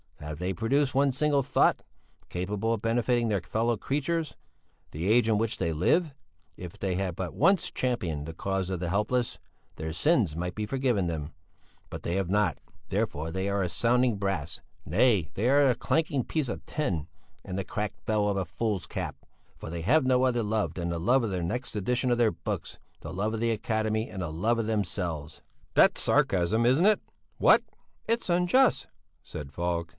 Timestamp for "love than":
20.43-20.89